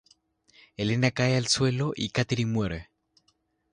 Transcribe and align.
Elena 0.77 1.11
cae 1.11 1.37
al 1.37 1.45
suelo 1.47 1.93
y 1.95 2.09
Katherine 2.09 2.51
muere. 2.51 2.89